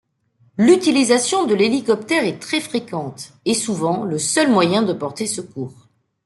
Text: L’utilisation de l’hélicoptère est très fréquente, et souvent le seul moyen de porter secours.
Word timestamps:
L’utilisation 0.57 1.45
de 1.45 1.53
l’hélicoptère 1.53 2.23
est 2.25 2.39
très 2.39 2.59
fréquente, 2.59 3.33
et 3.45 3.53
souvent 3.53 4.03
le 4.03 4.17
seul 4.17 4.49
moyen 4.49 4.81
de 4.81 4.93
porter 4.93 5.27
secours. 5.27 5.89